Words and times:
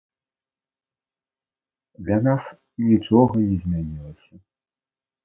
Для 2.07 2.17
нас 2.29 2.43
нічога 2.87 3.33
не 3.45 3.55
змянілася. 3.61 4.33